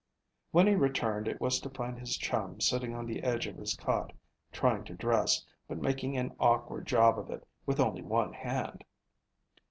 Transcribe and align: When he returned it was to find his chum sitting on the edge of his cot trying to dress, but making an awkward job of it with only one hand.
When 0.49 0.65
he 0.65 0.73
returned 0.73 1.27
it 1.27 1.39
was 1.39 1.59
to 1.59 1.69
find 1.69 1.99
his 1.99 2.17
chum 2.17 2.59
sitting 2.59 2.95
on 2.95 3.05
the 3.05 3.21
edge 3.21 3.45
of 3.45 3.55
his 3.57 3.75
cot 3.75 4.13
trying 4.51 4.83
to 4.85 4.95
dress, 4.95 5.45
but 5.67 5.77
making 5.77 6.17
an 6.17 6.35
awkward 6.39 6.87
job 6.87 7.19
of 7.19 7.29
it 7.29 7.47
with 7.67 7.79
only 7.79 8.01
one 8.01 8.33
hand. 8.33 8.83